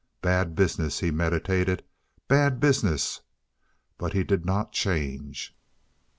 "Bad 0.23 0.55
business," 0.55 1.01
he 1.01 1.11
meditated—"bad 1.11 2.59
business." 2.59 3.21
But 3.99 4.13
he 4.13 4.23
did 4.23 4.45
not 4.47 4.71
change. 4.71 5.55